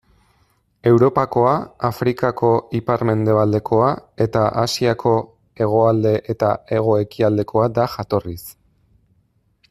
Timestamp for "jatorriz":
7.97-8.41